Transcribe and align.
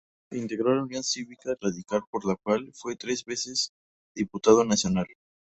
Integró 0.31 0.73
la 0.73 0.81
Unión 0.81 1.03
Cívica 1.03 1.55
Radical 1.61 2.01
por 2.09 2.25
la 2.25 2.35
cual 2.35 2.71
fue 2.73 2.95
tres 2.95 3.23
veces 3.23 3.71
diputado 4.15 4.65
nacional. 4.65 5.05